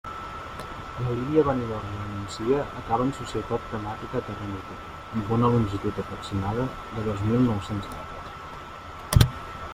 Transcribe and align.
La 1.07 1.11
línia 1.17 1.41
Benidorm— 1.49 1.91
la 1.97 2.07
Nucia 2.13 2.63
acaba 2.79 3.05
en 3.09 3.13
la 3.13 3.17
Societat 3.19 3.67
Temàtica 3.75 4.23
Terra 4.31 4.49
Mítica, 4.55 4.79
amb 5.21 5.31
una 5.39 5.53
longitud 5.59 6.03
aproximada 6.07 6.67
de 6.97 7.07
dos 7.11 7.25
mil 7.31 7.47
nou-cents 7.53 7.93
metres. 7.95 9.35